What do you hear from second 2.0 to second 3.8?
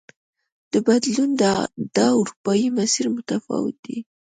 اروپايي مسیر متفاوت